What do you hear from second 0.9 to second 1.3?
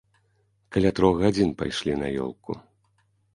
трох